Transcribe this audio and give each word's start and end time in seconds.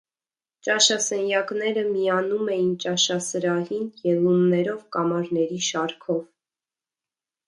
Ճաշասենյակները 0.67 1.83
միանում 1.89 2.49
էին 2.55 2.71
ճաշասրահին 2.85 3.85
ելուններով 4.13 4.81
կամարների 4.97 5.61
շարքով։ 5.69 6.25